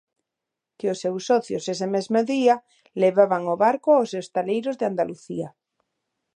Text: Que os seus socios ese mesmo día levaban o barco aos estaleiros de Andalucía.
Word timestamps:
Que 0.77 0.87
os 0.93 1.01
seus 1.03 1.21
socios 1.31 1.63
ese 1.73 1.87
mesmo 1.95 2.19
día 2.33 2.55
levaban 3.01 3.43
o 3.53 3.55
barco 3.65 3.89
aos 3.93 4.11
estaleiros 4.23 4.75
de 4.77 4.85
Andalucía. 4.91 5.47